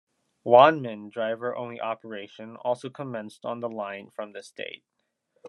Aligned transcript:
"Wanman" 0.43 1.11
driver-only 1.11 1.79
operation 1.79 2.55
also 2.55 2.89
commenced 2.89 3.45
on 3.45 3.59
the 3.59 3.69
line 3.69 4.09
from 4.09 4.33
this 4.33 4.49
date. 4.49 4.83